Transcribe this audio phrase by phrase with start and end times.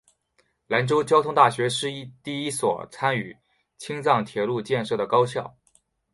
[0.65, 1.85] 兰州交通大学是
[2.23, 3.37] 第一所参与
[3.77, 5.55] 青藏铁路建设的高校。